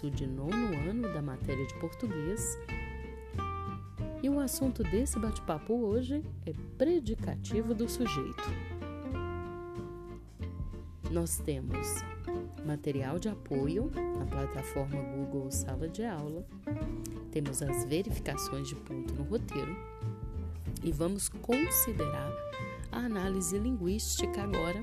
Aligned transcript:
Curso 0.00 0.10
de 0.10 0.26
nono 0.26 0.74
ano 0.88 1.12
da 1.12 1.20
matéria 1.20 1.66
de 1.66 1.74
português. 1.74 2.58
E 4.22 4.30
o 4.30 4.40
assunto 4.40 4.82
desse 4.82 5.18
bate-papo 5.18 5.74
hoje 5.74 6.22
é 6.46 6.52
predicativo 6.78 7.74
do 7.74 7.86
sujeito. 7.86 8.42
Nós 11.10 11.38
temos 11.38 11.86
material 12.64 13.18
de 13.18 13.28
apoio 13.28 13.90
na 14.18 14.24
plataforma 14.24 15.02
Google 15.02 15.50
Sala 15.50 15.86
de 15.88 16.04
Aula, 16.04 16.46
temos 17.30 17.60
as 17.60 17.84
verificações 17.84 18.68
de 18.68 18.76
ponto 18.76 19.12
no 19.14 19.24
roteiro 19.24 19.76
e 20.82 20.92
vamos 20.92 21.28
considerar 21.28 22.32
a 22.90 23.00
análise 23.00 23.58
linguística 23.58 24.42
agora, 24.42 24.80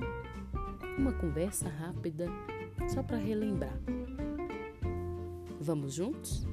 uma 0.96 1.12
conversa 1.12 1.68
rápida 1.68 2.28
só 2.88 3.02
para 3.02 3.16
relembrar. 3.16 3.78
Vamos 5.68 5.96
juntos? 5.96 6.46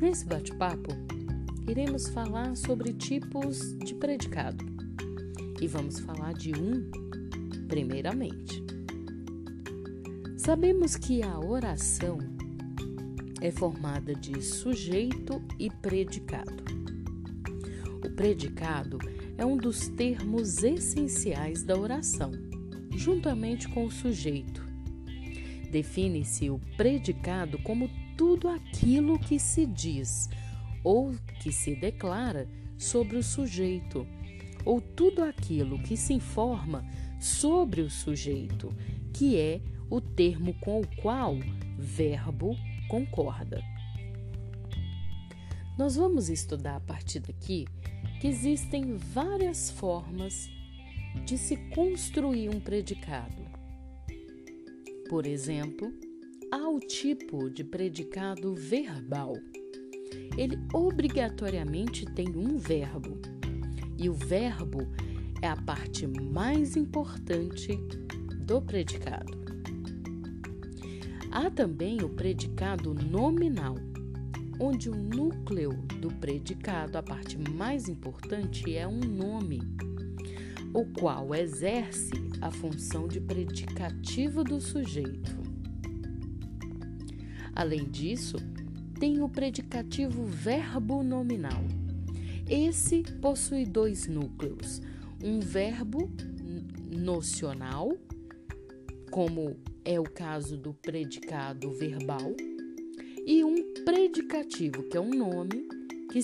Nesse 0.00 0.26
bate-papo, 0.26 0.88
iremos 1.68 2.08
falar 2.08 2.56
sobre 2.56 2.92
tipos 2.92 3.78
de 3.78 3.94
predicado 3.94 4.64
e 5.60 5.68
vamos 5.68 6.00
falar 6.00 6.34
de 6.34 6.50
um, 6.50 6.90
primeiramente. 7.68 8.64
Sabemos 10.36 10.96
que 10.96 11.22
a 11.22 11.38
oração 11.38 12.18
é 13.40 13.52
formada 13.52 14.16
de 14.16 14.42
sujeito 14.42 15.40
e 15.60 15.70
predicado. 15.70 16.83
Predicado 18.16 18.98
é 19.36 19.44
um 19.44 19.56
dos 19.56 19.88
termos 19.88 20.62
essenciais 20.62 21.64
da 21.64 21.76
oração, 21.76 22.30
juntamente 22.96 23.68
com 23.68 23.84
o 23.86 23.90
sujeito. 23.90 24.64
Define-se 25.72 26.48
o 26.48 26.60
predicado 26.76 27.58
como 27.58 27.90
tudo 28.16 28.46
aquilo 28.48 29.18
que 29.18 29.40
se 29.40 29.66
diz 29.66 30.30
ou 30.84 31.12
que 31.40 31.50
se 31.50 31.74
declara 31.74 32.48
sobre 32.78 33.16
o 33.16 33.22
sujeito, 33.22 34.06
ou 34.64 34.80
tudo 34.80 35.24
aquilo 35.24 35.82
que 35.82 35.96
se 35.96 36.12
informa 36.12 36.84
sobre 37.18 37.80
o 37.80 37.90
sujeito, 37.90 38.72
que 39.12 39.36
é 39.36 39.60
o 39.90 40.00
termo 40.00 40.54
com 40.60 40.80
o 40.80 40.86
qual 40.98 41.36
verbo 41.76 42.56
concorda. 42.88 43.60
Nós 45.76 45.96
vamos 45.96 46.28
estudar 46.28 46.76
a 46.76 46.80
partir 46.80 47.18
daqui 47.18 47.66
que 48.24 48.28
existem 48.28 48.96
várias 48.96 49.68
formas 49.68 50.48
de 51.26 51.36
se 51.36 51.58
construir 51.74 52.48
um 52.48 52.58
predicado. 52.58 53.44
Por 55.10 55.26
exemplo, 55.26 55.92
há 56.50 56.66
o 56.66 56.80
tipo 56.80 57.50
de 57.50 57.62
predicado 57.62 58.54
verbal. 58.54 59.34
Ele 60.38 60.58
obrigatoriamente 60.72 62.06
tem 62.14 62.34
um 62.34 62.56
verbo, 62.56 63.20
e 63.98 64.08
o 64.08 64.14
verbo 64.14 64.88
é 65.42 65.46
a 65.46 65.56
parte 65.56 66.06
mais 66.06 66.78
importante 66.78 67.76
do 68.38 68.62
predicado. 68.62 69.36
Há 71.30 71.50
também 71.50 72.02
o 72.02 72.08
predicado 72.08 72.94
nominal, 72.94 73.74
onde 74.58 74.88
o 74.88 74.94
núcleo 74.94 75.72
do 76.00 76.08
predicado, 76.08 76.98
a 76.98 77.02
parte 77.02 77.38
mais 77.38 77.88
importante, 77.88 78.76
é 78.76 78.86
um 78.86 79.00
nome, 79.00 79.60
o 80.72 80.84
qual 80.84 81.34
exerce 81.34 82.12
a 82.40 82.50
função 82.50 83.06
de 83.06 83.20
predicativo 83.20 84.42
do 84.44 84.60
sujeito. 84.60 85.36
Além 87.54 87.84
disso, 87.84 88.36
tem 88.98 89.22
o 89.22 89.28
predicativo 89.28 90.24
verbo 90.24 91.02
nominal. 91.02 91.64
Esse 92.48 93.02
possui 93.20 93.64
dois 93.64 94.06
núcleos: 94.06 94.80
um 95.22 95.40
verbo 95.40 96.10
nocional, 96.90 97.96
como 99.10 99.56
é 99.84 100.00
o 100.00 100.04
caso 100.04 100.56
do 100.56 100.74
predicado 100.74 101.70
verbal, 101.72 102.34
e 103.26 103.42
um 103.44 103.74
predicativo, 103.84 104.82
que 104.84 104.96
é 104.96 105.00
um 105.00 105.10
nome 105.10 105.68
que, 106.10 106.20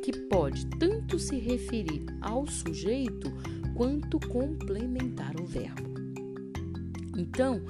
que 0.00 0.12
pode 0.28 0.66
tanto 0.78 1.18
se 1.18 1.36
referir 1.38 2.04
ao 2.20 2.46
sujeito 2.46 3.32
quanto 3.74 4.18
complementar 4.28 5.40
o 5.40 5.46
verbo. 5.46 5.90
Então, 7.16 7.62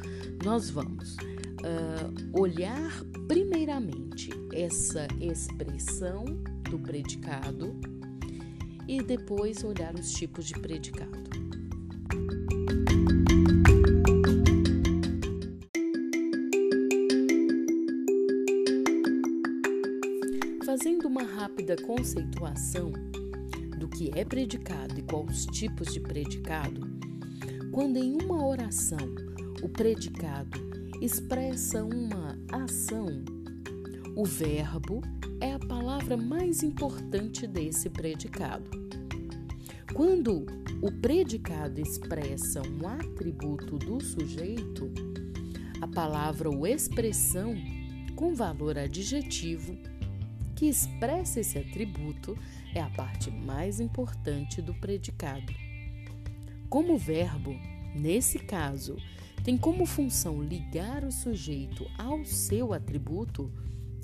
nós 0.44 0.70
vamos 0.70 1.16
uh, 1.16 2.40
olhar 2.40 3.04
primeiramente 3.28 4.30
essa 4.52 5.06
expressão 5.20 6.24
do 6.68 6.78
predicado 6.78 7.76
e 8.88 9.02
depois 9.02 9.62
olhar 9.62 9.94
os 9.94 10.12
tipos 10.12 10.46
de 10.46 10.54
predicado. 10.54 11.49
Rápida 21.50 21.76
conceituação 21.82 22.92
do 23.76 23.88
que 23.88 24.12
é 24.14 24.24
predicado 24.24 24.96
e 24.96 25.02
quais 25.02 25.30
os 25.30 25.46
tipos 25.46 25.92
de 25.92 25.98
predicado, 25.98 26.80
quando 27.72 27.96
em 27.96 28.22
uma 28.22 28.46
oração 28.46 28.98
o 29.60 29.68
predicado 29.68 30.60
expressa 31.02 31.82
uma 31.82 32.38
ação, 32.52 33.24
o 34.14 34.24
verbo 34.24 35.02
é 35.40 35.54
a 35.54 35.58
palavra 35.58 36.16
mais 36.16 36.62
importante 36.62 37.48
desse 37.48 37.90
predicado. 37.90 38.70
Quando 39.92 40.46
o 40.80 40.92
predicado 41.00 41.80
expressa 41.80 42.62
um 42.62 42.86
atributo 42.86 43.76
do 43.76 44.00
sujeito, 44.00 44.88
a 45.80 45.88
palavra 45.88 46.48
ou 46.48 46.64
expressão 46.64 47.56
com 48.14 48.34
valor 48.34 48.78
adjetivo 48.78 49.76
que 50.60 50.68
expressa 50.68 51.40
esse 51.40 51.58
atributo 51.58 52.36
é 52.74 52.82
a 52.82 52.90
parte 52.90 53.30
mais 53.30 53.80
importante 53.80 54.60
do 54.60 54.74
predicado. 54.74 55.54
Como 56.68 56.98
verbo, 56.98 57.56
nesse 57.94 58.38
caso, 58.38 58.98
tem 59.42 59.56
como 59.56 59.86
função 59.86 60.42
ligar 60.42 61.02
o 61.02 61.10
sujeito 61.10 61.90
ao 61.96 62.26
seu 62.26 62.74
atributo, 62.74 63.50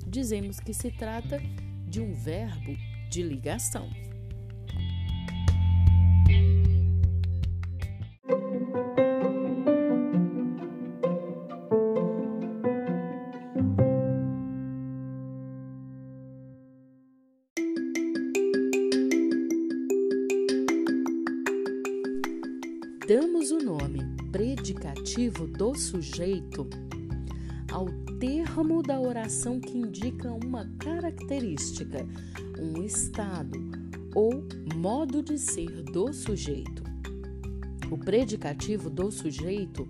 dizemos 0.07 0.59
que 0.59 0.73
se 0.73 0.89
trata 0.89 1.39
de 1.87 2.01
um 2.01 2.11
verbo 2.11 2.75
de 3.07 3.21
ligação. 3.21 3.87
Predicativo 25.07 25.47
do 25.47 25.73
sujeito 25.73 26.67
ao 27.71 27.85
termo 28.19 28.83
da 28.83 28.99
oração 28.99 29.57
que 29.57 29.77
indica 29.77 30.33
uma 30.33 30.65
característica, 30.77 32.05
um 32.59 32.83
estado 32.83 33.57
ou 34.13 34.43
modo 34.75 35.23
de 35.23 35.39
ser 35.39 35.81
do 35.83 36.11
sujeito. 36.11 36.83
O 37.89 37.97
predicativo 37.97 38.89
do 38.89 39.09
sujeito 39.09 39.87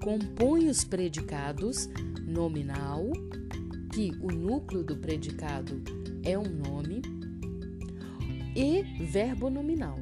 compõe 0.00 0.68
os 0.68 0.84
predicados 0.84 1.88
nominal, 2.24 3.10
que 3.92 4.12
o 4.20 4.28
núcleo 4.28 4.84
do 4.84 4.96
predicado 4.96 5.82
é 6.22 6.38
um 6.38 6.48
nome, 6.48 7.02
e 8.54 8.84
verbo 9.04 9.50
nominal, 9.50 9.98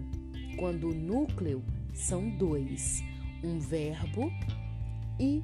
quando 0.58 0.90
o 0.90 0.94
núcleo 0.94 1.62
são 1.94 2.28
dois: 2.36 3.02
um 3.42 3.58
verbo 3.58 4.32
e 5.18 5.42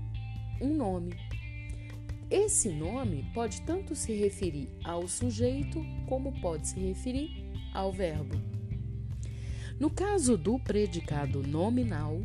um 0.61 0.75
nome. 0.75 1.15
Esse 2.31 2.69
nome 2.69 3.25
pode 3.33 3.63
tanto 3.63 3.95
se 3.95 4.13
referir 4.13 4.69
ao 4.85 5.09
sujeito 5.09 5.83
como 6.07 6.33
pode 6.41 6.69
se 6.69 6.79
referir 6.79 7.51
ao 7.73 7.91
verbo. 7.91 8.39
No 9.81 9.89
caso 9.89 10.37
do 10.37 10.59
predicado 10.59 11.43
nominal, 11.43 12.21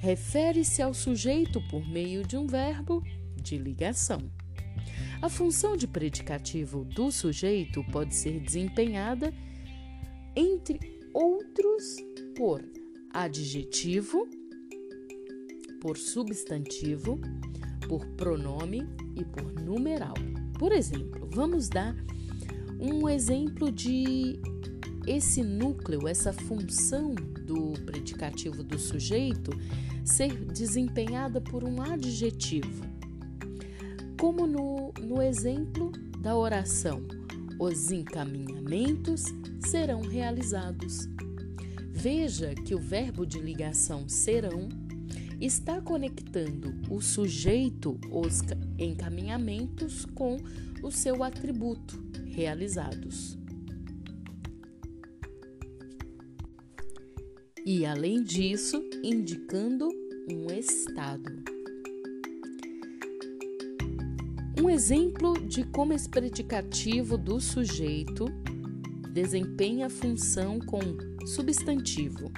refere-se 0.00 0.82
ao 0.82 0.94
sujeito 0.94 1.60
por 1.68 1.86
meio 1.88 2.24
de 2.24 2.36
um 2.36 2.46
verbo 2.46 3.02
de 3.36 3.56
ligação. 3.56 4.30
A 5.20 5.28
função 5.28 5.76
de 5.76 5.88
predicativo 5.88 6.84
do 6.84 7.10
sujeito 7.10 7.82
pode 7.90 8.14
ser 8.14 8.38
desempenhada, 8.38 9.34
entre 10.36 10.78
outros, 11.12 11.96
por 12.36 12.62
adjetivo, 13.12 14.28
por 15.80 15.96
substantivo, 15.96 17.20
por 17.88 18.04
pronome 18.16 18.86
e 19.14 19.24
por 19.24 19.52
numeral. 19.60 20.14
Por 20.58 20.72
exemplo, 20.72 21.28
vamos 21.32 21.68
dar 21.68 21.94
um 22.78 23.08
exemplo 23.08 23.70
de 23.72 24.38
esse 25.06 25.42
núcleo, 25.42 26.06
essa 26.06 26.32
função 26.32 27.14
do 27.14 27.72
predicativo 27.84 28.62
do 28.62 28.78
sujeito 28.78 29.50
ser 30.04 30.34
desempenhada 30.44 31.40
por 31.40 31.64
um 31.64 31.80
adjetivo. 31.80 32.84
Como 34.20 34.46
no, 34.46 34.92
no 35.00 35.22
exemplo 35.22 35.92
da 36.20 36.36
oração, 36.36 37.02
os 37.58 37.90
encaminhamentos 37.90 39.24
serão 39.60 40.02
realizados. 40.02 41.08
Veja 41.90 42.54
que 42.54 42.74
o 42.74 42.78
verbo 42.78 43.26
de 43.26 43.38
ligação 43.38 44.08
serão 44.08 44.68
está 45.40 45.80
conectando 45.80 46.74
o 46.90 47.00
sujeito, 47.00 47.98
os 48.10 48.40
encaminhamentos, 48.78 50.04
com 50.04 50.36
o 50.82 50.90
seu 50.90 51.22
atributo 51.22 52.02
realizados. 52.26 53.38
E 57.64 57.84
além 57.84 58.22
disso, 58.22 58.82
indicando 59.02 59.88
um 60.30 60.50
estado. 60.50 61.30
Um 64.60 64.68
exemplo 64.68 65.34
de 65.46 65.64
como 65.64 65.92
esse 65.92 66.08
predicativo 66.08 67.16
do 67.16 67.40
sujeito 67.40 68.24
desempenha 69.12 69.86
a 69.86 69.90
função 69.90 70.58
com 70.58 70.80
substantivo. 71.26 72.32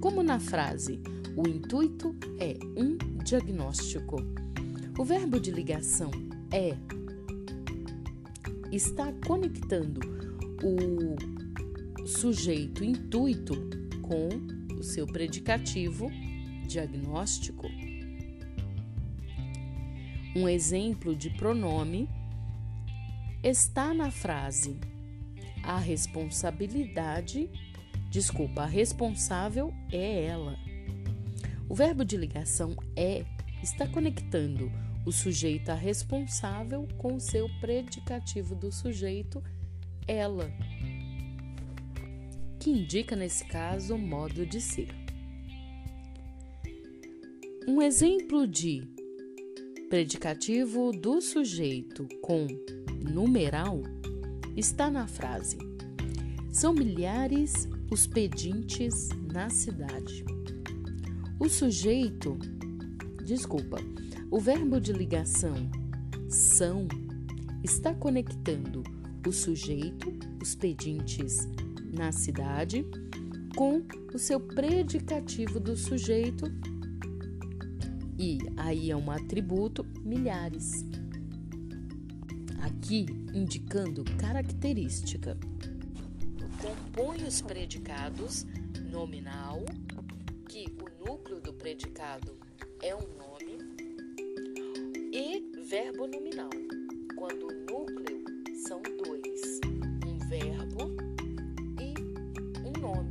Como 0.00 0.22
na 0.22 0.38
frase, 0.40 1.00
o 1.36 1.48
intuito 1.48 2.14
é 2.38 2.56
um 2.76 2.96
diagnóstico. 3.22 4.16
O 4.98 5.04
verbo 5.04 5.40
de 5.40 5.50
ligação 5.50 6.10
é 6.50 6.76
está 8.70 9.12
conectando 9.26 10.00
o 10.62 12.06
sujeito 12.06 12.84
intuito 12.84 13.54
com 14.00 14.28
o 14.78 14.82
seu 14.82 15.06
predicativo 15.06 16.10
diagnóstico. 16.66 17.66
Um 20.34 20.48
exemplo 20.48 21.14
de 21.14 21.30
pronome 21.30 22.08
está 23.42 23.92
na 23.92 24.10
frase 24.10 24.78
a 25.62 25.78
responsabilidade, 25.78 27.48
desculpa, 28.10 28.62
a 28.62 28.66
responsável 28.66 29.72
é 29.92 30.24
ela. 30.24 30.58
O 31.72 31.74
verbo 31.74 32.04
de 32.04 32.18
ligação 32.18 32.76
é 32.94 33.24
está 33.62 33.88
conectando 33.88 34.70
o 35.06 35.10
sujeito 35.10 35.70
a 35.70 35.74
responsável 35.74 36.86
com 36.98 37.14
o 37.14 37.20
seu 37.20 37.48
predicativo 37.62 38.54
do 38.54 38.70
sujeito, 38.70 39.42
ela, 40.06 40.52
que 42.60 42.68
indica 42.68 43.16
nesse 43.16 43.46
caso 43.46 43.94
o 43.94 43.98
modo 43.98 44.44
de 44.44 44.60
ser. 44.60 44.88
Um 47.66 47.80
exemplo 47.80 48.46
de 48.46 48.86
predicativo 49.88 50.92
do 50.92 51.22
sujeito 51.22 52.06
com 52.20 52.46
numeral 53.02 53.80
está 54.54 54.90
na 54.90 55.06
frase: 55.06 55.56
São 56.52 56.74
milhares 56.74 57.66
os 57.90 58.06
pedintes 58.06 59.08
na 59.32 59.48
cidade. 59.48 60.22
O 61.38 61.48
sujeito, 61.48 62.38
desculpa, 63.24 63.78
o 64.30 64.40
verbo 64.40 64.80
de 64.80 64.92
ligação 64.92 65.70
são 66.28 66.86
está 67.62 67.94
conectando 67.94 68.82
o 69.26 69.32
sujeito, 69.32 70.12
os 70.40 70.54
pedintes 70.54 71.48
na 71.92 72.10
cidade, 72.10 72.84
com 73.56 73.82
o 74.12 74.18
seu 74.18 74.40
predicativo 74.40 75.60
do 75.60 75.76
sujeito 75.76 76.46
e 78.22 78.38
aí 78.56 78.90
é 78.92 78.96
um 78.96 79.10
atributo 79.10 79.84
milhares. 80.04 80.86
Aqui 82.60 83.04
indicando 83.34 84.04
característica. 84.16 85.36
Compõe 86.60 87.24
os 87.24 87.40
predicados 87.40 88.46
nominal, 88.92 89.64
núcleo 91.06 91.40
do 91.40 91.52
predicado 91.52 92.36
é 92.80 92.94
um 92.94 93.06
nome 93.18 93.58
e 95.12 95.40
verbo 95.64 96.06
nominal, 96.06 96.50
quando 97.16 97.46
o 97.46 97.52
núcleo 97.70 98.24
são 98.66 98.80
dois, 98.82 99.60
um 100.06 100.18
verbo 100.28 100.96
e 101.80 101.94
um 102.66 102.80
nome. 102.80 103.10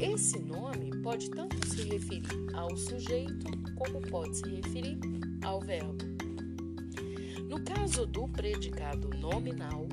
Esse 0.00 0.38
nome 0.40 0.90
pode 1.02 1.30
tanto 1.30 1.66
se 1.66 1.82
referir 1.82 2.54
ao 2.54 2.76
sujeito 2.76 3.46
como 3.76 4.00
pode 4.02 4.36
se 4.36 4.48
referir 4.48 4.98
ao 5.44 5.60
verbo. 5.60 5.96
No 7.48 7.62
caso 7.64 8.06
do 8.06 8.28
predicado 8.28 9.08
nominal, 9.18 9.88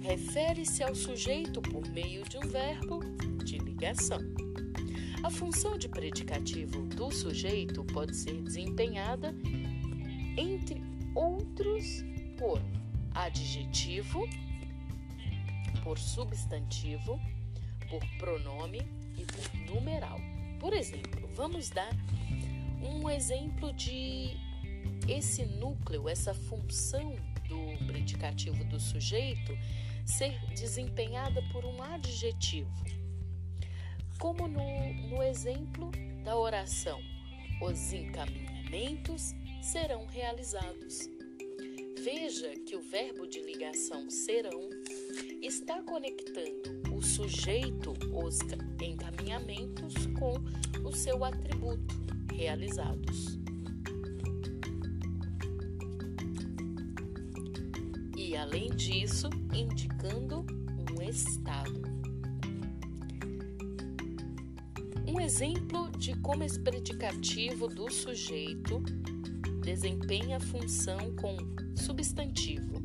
refere-se 0.00 0.82
ao 0.82 0.94
sujeito 0.94 1.60
por 1.60 1.86
meio 1.90 2.22
de 2.28 2.38
um 2.38 2.48
verbo 2.48 3.00
de 3.44 3.58
ligação. 3.58 4.49
A 5.30 5.32
função 5.32 5.78
de 5.78 5.88
predicativo 5.88 6.86
do 6.86 7.08
sujeito 7.12 7.84
pode 7.84 8.16
ser 8.16 8.42
desempenhada 8.42 9.32
entre 10.36 10.82
outros 11.14 12.02
por 12.36 12.60
adjetivo, 13.14 14.28
por 15.84 15.96
substantivo, 15.96 17.20
por 17.88 18.04
pronome 18.18 18.80
e 19.16 19.24
por 19.24 19.72
numeral. 19.72 20.18
Por 20.58 20.72
exemplo, 20.72 21.30
vamos 21.32 21.70
dar 21.70 21.94
um 22.82 23.08
exemplo 23.08 23.72
de 23.72 24.36
esse 25.08 25.44
núcleo, 25.44 26.08
essa 26.08 26.34
função 26.34 27.14
do 27.48 27.86
predicativo 27.86 28.64
do 28.64 28.80
sujeito 28.80 29.56
ser 30.04 30.36
desempenhada 30.56 31.40
por 31.52 31.64
um 31.64 31.80
adjetivo. 31.80 32.99
Como 34.20 34.46
no, 34.46 34.60
no 35.08 35.22
exemplo 35.22 35.90
da 36.22 36.36
oração, 36.36 37.00
os 37.62 37.90
encaminhamentos 37.90 39.34
serão 39.62 40.04
realizados. 40.04 41.08
Veja 42.04 42.50
que 42.66 42.76
o 42.76 42.82
verbo 42.82 43.26
de 43.26 43.40
ligação 43.40 44.10
serão 44.10 44.68
está 45.40 45.82
conectando 45.82 46.94
o 46.94 47.02
sujeito, 47.02 47.94
os 48.12 48.38
encaminhamentos, 48.82 49.94
com 50.18 50.34
o 50.86 50.92
seu 50.92 51.24
atributo 51.24 51.96
realizados. 52.34 53.38
E 58.18 58.36
além 58.36 58.68
disso, 58.76 59.30
indicando 59.54 60.44
um 60.90 61.02
estado. 61.02 61.99
Exemplo 65.30 65.88
de 65.92 66.12
como 66.16 66.42
esse 66.42 66.58
predicativo 66.58 67.68
do 67.68 67.88
sujeito 67.88 68.82
desempenha 69.62 70.38
a 70.38 70.40
função 70.40 71.14
com 71.14 71.36
substantivo. 71.76 72.82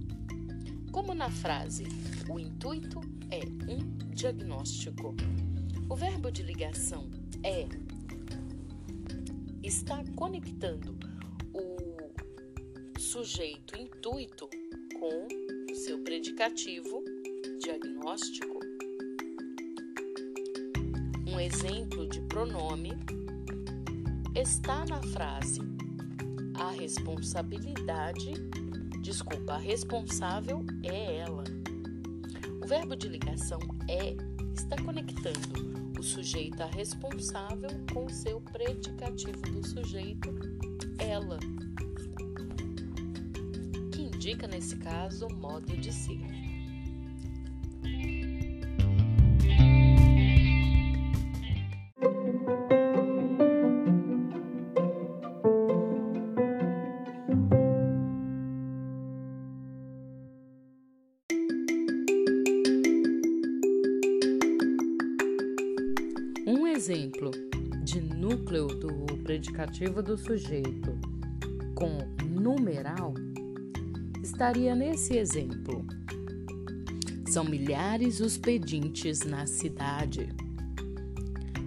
Como 0.91 1.15
na 1.15 1.27
frase, 1.27 1.85
o 2.29 2.39
intuito 2.39 3.01
é 3.31 3.39
um 3.67 3.79
diagnóstico. 4.13 5.15
O 5.89 5.95
verbo 5.95 6.29
de 6.29 6.43
ligação 6.43 7.09
é 7.43 7.67
está 9.63 10.03
conectando 10.15 10.95
o 11.51 12.99
sujeito 12.99 13.75
intuito 13.75 14.47
com 14.99 15.27
o 15.71 15.75
seu 15.75 15.97
predicativo 16.03 17.03
diagnóstico. 17.59 18.54
Um 21.35 21.39
exemplo 21.41 22.07
de 22.07 22.21
pronome 22.21 22.93
está 24.33 24.85
na 24.85 25.01
frase 25.01 25.59
a 26.57 26.71
responsabilidade, 26.71 28.31
desculpa, 29.01 29.55
a 29.55 29.57
responsável 29.57 30.65
é 30.81 31.17
ela. 31.17 31.43
O 32.63 32.65
verbo 32.65 32.95
de 32.95 33.09
ligação 33.09 33.59
é 33.89 34.15
está 34.53 34.77
conectando 34.81 35.99
o 35.99 36.01
sujeito 36.01 36.63
a 36.63 36.67
responsável 36.67 37.71
com 37.93 38.05
o 38.05 38.09
seu 38.09 38.39
predicativo 38.39 39.41
do 39.41 39.67
sujeito, 39.67 40.33
ela, 40.97 41.37
que 43.91 44.03
indica 44.03 44.47
nesse 44.47 44.77
caso 44.77 45.27
modo 45.27 45.75
de 45.75 45.91
ser. 45.91 46.44
Exemplo 66.85 67.31
de 67.83 67.99
núcleo 67.99 68.67
do 68.67 69.17
predicativo 69.23 70.03
do 70.03 70.15
sujeito 70.15 70.95
com 71.73 71.97
numeral 72.23 73.15
estaria 74.21 74.75
nesse 74.75 75.17
exemplo. 75.17 75.83
São 77.27 77.43
milhares 77.43 78.19
os 78.19 78.37
pedintes 78.37 79.21
na 79.21 79.47
cidade. 79.47 80.29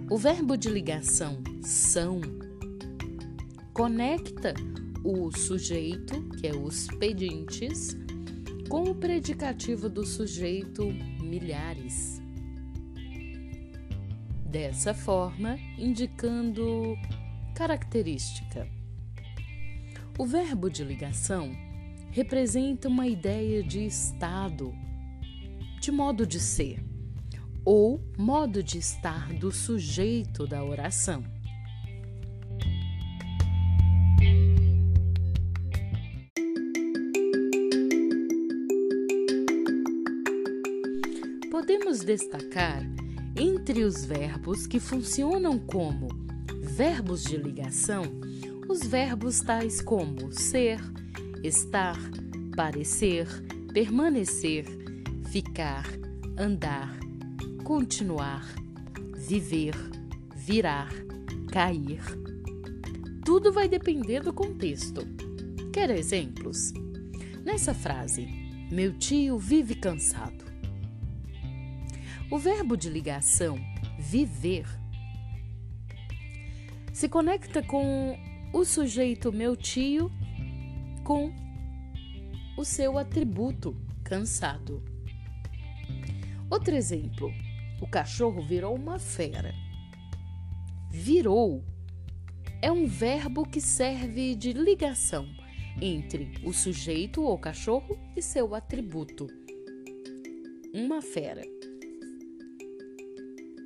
O 0.09 0.17
verbo 0.17 0.55
de 0.55 0.69
ligação 0.69 1.43
são 1.61 2.21
conecta 3.73 4.53
o 5.03 5.35
sujeito, 5.37 6.21
que 6.39 6.47
é 6.47 6.55
os 6.55 6.87
pedintes, 6.97 7.97
com 8.69 8.83
o 8.83 8.95
predicativo 8.95 9.89
do 9.89 10.05
sujeito 10.05 10.85
milhares. 11.21 12.21
Dessa 14.49 14.95
forma, 14.95 15.59
indicando 15.77 16.97
característica. 17.53 18.67
O 20.17 20.25
verbo 20.25 20.71
de 20.71 20.83
ligação 20.83 21.51
representa 22.09 22.87
uma 22.87 23.05
ideia 23.05 23.61
de 23.61 23.85
estado, 23.85 24.73
de 25.79 25.91
modo 25.91 26.25
de 26.25 26.39
ser, 26.39 26.83
ou 27.63 28.03
modo 28.17 28.63
de 28.63 28.79
estar 28.79 29.31
do 29.33 29.51
sujeito 29.51 30.47
da 30.47 30.63
oração. 30.63 31.23
Podemos 41.51 41.99
destacar 41.99 42.81
entre 43.39 43.83
os 43.83 44.03
verbos 44.03 44.67
que 44.67 44.79
funcionam 44.79 45.57
como 45.57 46.09
verbos 46.61 47.23
de 47.23 47.37
ligação 47.37 48.03
os 48.69 48.85
verbos 48.85 49.39
tais 49.39 49.81
como 49.81 50.31
ser, 50.31 50.79
estar, 51.43 51.97
parecer, 52.55 53.27
permanecer, 53.73 54.65
ficar, 55.31 55.87
andar, 56.37 56.99
continuar, 57.63 58.45
viver, 59.17 59.73
virar, 60.35 60.91
cair. 61.51 62.03
Tudo 63.25 63.51
vai 63.51 63.67
depender 63.67 64.21
do 64.21 64.31
contexto. 64.33 65.01
Quer 65.73 65.89
exemplos? 65.89 66.71
Nessa 67.43 67.73
frase, 67.73 68.27
meu 68.71 68.93
tio 68.99 69.39
vive 69.39 69.73
cansado. 69.73 70.48
O 72.31 72.37
verbo 72.37 72.77
de 72.77 72.89
ligação 72.89 73.57
viver 73.97 74.67
se 76.93 77.09
conecta 77.09 77.63
com 77.63 78.15
o 78.53 78.63
sujeito 78.63 79.31
meu 79.31 79.55
tio 79.55 80.11
com 81.03 81.33
o 82.55 82.63
seu 82.63 82.99
atributo 82.99 83.75
cansado. 84.03 84.83
Outro 86.51 86.75
exemplo: 86.75 87.33
o 87.81 87.87
cachorro 87.87 88.43
virou 88.43 88.75
uma 88.75 88.99
fera. 88.99 89.55
Virou 90.91 91.63
é 92.61 92.71
um 92.71 92.85
verbo 92.85 93.43
que 93.43 93.59
serve 93.59 94.35
de 94.35 94.53
ligação 94.53 95.27
entre 95.81 96.33
o 96.43 96.53
sujeito 96.53 97.23
ou 97.23 97.39
cachorro 97.39 97.97
e 98.15 98.21
seu 98.21 98.53
atributo. 98.53 99.25
Uma 100.73 101.01
fera. 101.01 101.58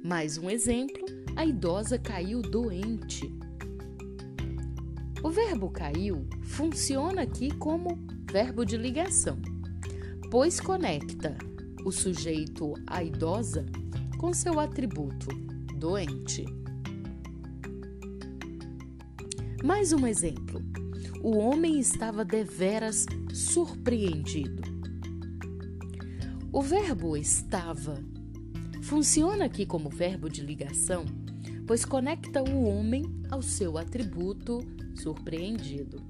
Mais 0.04 0.38
um 0.38 0.50
exemplo: 0.50 1.06
a 1.34 1.46
idosa 1.46 1.98
caiu 1.98 2.42
doente. 2.42 3.34
O 5.24 5.30
verbo 5.30 5.70
caiu 5.70 6.28
funciona 6.42 7.22
aqui 7.22 7.56
como 7.56 7.98
verbo 8.30 8.66
de 8.66 8.76
ligação, 8.76 9.42
pois 10.30 10.60
conecta 10.60 11.38
o 11.86 11.92
sujeito 11.92 12.74
a 12.86 13.02
idosa 13.02 13.66
com 14.20 14.34
seu 14.34 14.60
atributo 14.60 15.30
doente. 15.78 16.44
Mais 19.64 19.94
um 19.94 20.06
exemplo. 20.06 20.62
O 21.24 21.38
homem 21.38 21.80
estava 21.80 22.26
deveras 22.26 23.06
surpreendido. 23.34 24.62
O 26.52 26.62
verbo 26.62 27.16
estava 27.16 28.04
funciona 28.84 29.46
aqui 29.46 29.66
como 29.66 29.90
verbo 29.90 30.30
de 30.30 30.42
ligação, 30.42 31.06
pois 31.66 31.86
conecta 31.86 32.44
o 32.44 32.66
homem 32.66 33.04
ao 33.32 33.42
seu 33.42 33.78
atributo 33.78 34.60
surpreendido. 34.94 36.02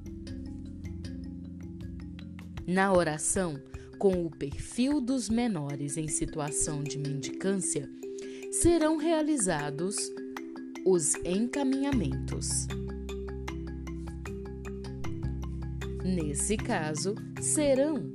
Na 2.65 2.92
oração, 2.92 3.62
com 4.00 4.25
o 4.25 4.30
perfil 4.30 5.00
dos 5.00 5.30
menores 5.30 5.98
em 5.98 6.08
situação 6.08 6.84
de 6.84 6.98
mendicância, 6.98 7.89
serão 8.51 8.98
realizados 8.98 9.96
os 10.86 11.15
encaminhamentos. 11.24 12.68
Nesse 16.03 16.58
caso, 16.58 17.15
serão 17.42 18.12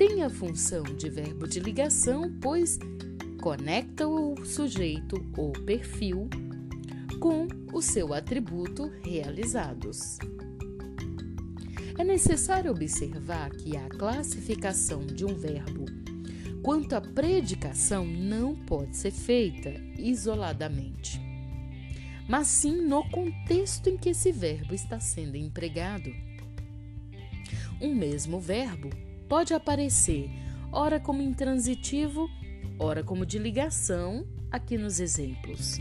tem 0.00 0.22
a 0.22 0.30
função 0.30 0.82
de 0.82 1.10
verbo 1.10 1.46
de 1.46 1.60
ligação, 1.60 2.32
pois 2.40 2.78
conecta 3.40 4.06
o 4.06 4.44
sujeito 4.44 5.24
ou 5.36 5.52
perfil 5.52 6.28
com 7.18 7.48
o 7.72 7.80
seu 7.80 8.12
atributo 8.12 8.92
realizados. 9.02 10.18
É 11.98 12.04
necessário 12.04 12.70
observar 12.70 13.50
que 13.50 13.76
a 13.76 13.88
classificação 13.88 15.06
de 15.06 15.24
um 15.24 15.34
verbo 15.34 15.86
quanto 16.62 16.94
à 16.94 17.00
predicação 17.00 18.04
não 18.04 18.54
pode 18.54 18.96
ser 18.96 19.10
feita 19.10 19.70
isoladamente, 19.98 21.18
mas 22.28 22.46
sim 22.46 22.82
no 22.82 23.08
contexto 23.08 23.88
em 23.88 23.96
que 23.96 24.10
esse 24.10 24.30
verbo 24.30 24.74
está 24.74 25.00
sendo 25.00 25.36
empregado. 25.36 26.12
Um 27.80 27.94
mesmo 27.94 28.38
verbo 28.38 28.90
pode 29.26 29.54
aparecer 29.54 30.28
ora 30.72 31.00
como 31.00 31.22
intransitivo, 31.22 32.28
ora 32.80 33.04
como 33.04 33.24
de 33.24 33.38
ligação, 33.38 34.26
aqui 34.50 34.76
nos 34.76 34.98
exemplos 34.98 35.78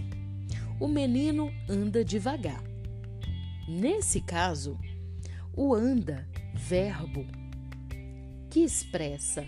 o 0.80 0.88
menino 0.88 1.52
anda 1.68 2.06
devagar. 2.06 2.64
Nesse 3.68 4.22
caso, 4.22 4.80
o 5.54 5.74
anda, 5.76 6.28
verbo, 6.56 7.26
que 8.50 8.62
expressa 8.62 9.46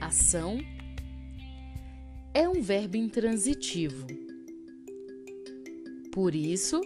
ação, 0.00 0.58
é 2.34 2.48
um 2.48 2.60
verbo 2.60 2.96
intransitivo. 2.96 4.06
Por 6.12 6.34
isso, 6.34 6.80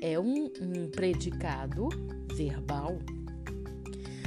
é 0.00 0.18
um, 0.18 0.44
um 0.60 0.88
predicado 0.88 1.88
verbal. 2.34 2.98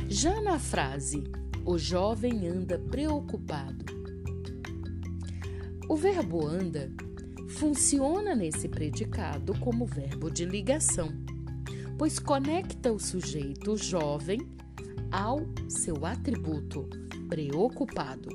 Já 0.09 0.41
na 0.41 0.59
frase, 0.59 1.23
o 1.65 1.77
jovem 1.77 2.47
anda 2.47 2.77
preocupado. 2.77 3.92
O 5.89 5.95
verbo 5.95 6.47
anda 6.47 6.89
funciona 7.49 8.33
nesse 8.33 8.69
predicado 8.69 9.53
como 9.59 9.85
verbo 9.85 10.31
de 10.31 10.45
ligação, 10.45 11.09
pois 11.97 12.19
conecta 12.19 12.91
o 12.91 12.99
sujeito 12.99 13.75
jovem 13.75 14.39
ao 15.11 15.41
seu 15.67 16.05
atributo 16.05 16.89
preocupado. 17.27 18.29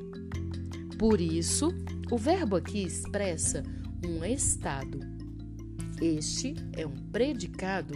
Por 0.99 1.21
isso, 1.21 1.69
o 2.11 2.19
verbo 2.19 2.57
aqui 2.57 2.83
expressa 2.83 3.63
um 4.07 4.25
estado. 4.25 5.01
Este 6.01 6.55
é 6.77 6.87
um 6.87 6.97
predicado 7.11 7.95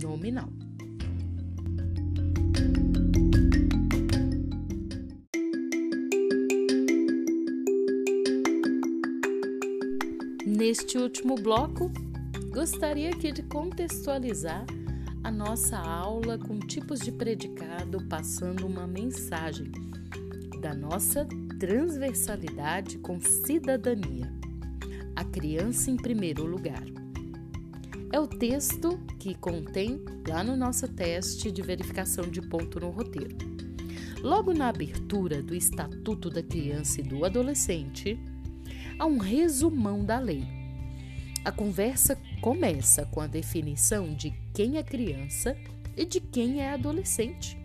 nominal. 0.00 0.48
Neste 10.78 10.96
último 10.96 11.34
bloco, 11.34 11.90
gostaria 12.52 13.10
aqui 13.10 13.32
de 13.32 13.42
contextualizar 13.42 14.64
a 15.24 15.30
nossa 15.30 15.76
aula 15.76 16.38
com 16.38 16.60
tipos 16.60 17.00
de 17.00 17.10
predicado 17.10 18.00
passando 18.08 18.64
uma 18.64 18.86
mensagem 18.86 19.72
da 20.60 20.72
nossa 20.74 21.26
transversalidade 21.58 22.96
com 22.98 23.20
cidadania. 23.20 24.32
A 25.16 25.24
criança 25.24 25.90
em 25.90 25.96
primeiro 25.96 26.46
lugar. 26.46 26.84
É 28.12 28.20
o 28.20 28.28
texto 28.28 29.00
que 29.18 29.34
contém 29.34 30.00
lá 30.28 30.44
no 30.44 30.56
nosso 30.56 30.86
teste 30.86 31.50
de 31.50 31.60
verificação 31.60 32.30
de 32.30 32.40
ponto 32.40 32.78
no 32.78 32.90
roteiro. 32.90 33.36
Logo 34.22 34.54
na 34.54 34.68
abertura 34.68 35.42
do 35.42 35.56
Estatuto 35.56 36.30
da 36.30 36.42
Criança 36.42 37.00
e 37.00 37.04
do 37.04 37.24
Adolescente, 37.24 38.16
há 38.96 39.06
um 39.06 39.18
resumão 39.18 40.04
da 40.04 40.20
lei. 40.20 40.57
A 41.44 41.52
conversa 41.52 42.18
começa 42.40 43.06
com 43.06 43.20
a 43.20 43.26
definição 43.26 44.14
de 44.14 44.32
quem 44.52 44.76
é 44.76 44.82
criança 44.82 45.56
e 45.96 46.04
de 46.04 46.20
quem 46.20 46.60
é 46.60 46.72
adolescente. 46.72 47.56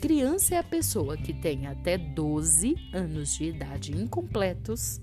Criança 0.00 0.56
é 0.56 0.58
a 0.58 0.64
pessoa 0.64 1.16
que 1.16 1.32
tem 1.32 1.66
até 1.66 1.96
12 1.96 2.74
anos 2.92 3.36
de 3.36 3.44
idade 3.44 3.92
incompletos 3.92 5.00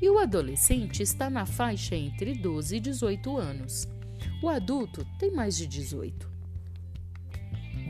e 0.00 0.08
o 0.08 0.18
adolescente 0.18 1.02
está 1.02 1.28
na 1.28 1.44
faixa 1.44 1.94
entre 1.94 2.34
12 2.34 2.76
e 2.76 2.80
18 2.80 3.36
anos. 3.36 3.86
O 4.42 4.48
adulto 4.48 5.06
tem 5.18 5.30
mais 5.30 5.56
de 5.56 5.66
18. 5.66 6.28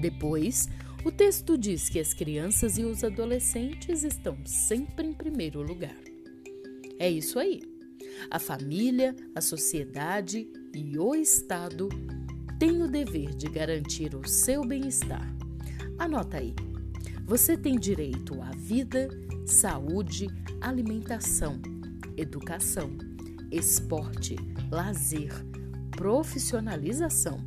Depois, 0.00 0.68
o 1.04 1.12
texto 1.12 1.56
diz 1.56 1.88
que 1.88 2.00
as 2.00 2.12
crianças 2.12 2.78
e 2.78 2.82
os 2.82 3.04
adolescentes 3.04 4.02
estão 4.02 4.36
sempre 4.44 5.06
em 5.06 5.12
primeiro 5.12 5.62
lugar. 5.62 5.96
É 6.98 7.08
isso 7.08 7.38
aí. 7.38 7.77
A 8.30 8.38
família, 8.38 9.14
a 9.34 9.40
sociedade 9.40 10.48
e 10.74 10.98
o 10.98 11.14
Estado 11.14 11.88
têm 12.58 12.82
o 12.82 12.88
dever 12.88 13.34
de 13.34 13.48
garantir 13.48 14.14
o 14.14 14.28
seu 14.28 14.64
bem-estar. 14.64 15.34
Anota 15.98 16.38
aí. 16.38 16.54
Você 17.24 17.56
tem 17.56 17.78
direito 17.78 18.40
à 18.40 18.50
vida, 18.52 19.08
saúde, 19.46 20.28
alimentação, 20.60 21.60
educação, 22.16 22.90
esporte, 23.50 24.36
lazer, 24.70 25.32
profissionalização, 25.90 27.44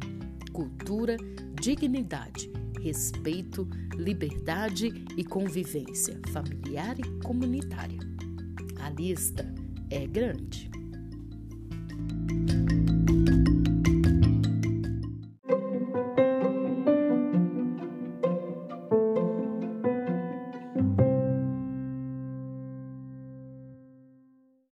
cultura, 0.52 1.18
dignidade, 1.60 2.52
respeito, 2.82 3.68
liberdade 3.96 4.94
e 5.16 5.24
convivência 5.24 6.20
familiar 6.32 7.00
e 7.00 7.24
comunitária. 7.24 8.00
A 8.80 8.90
lista 8.90 9.54
é 9.92 10.08
grande. 10.08 10.72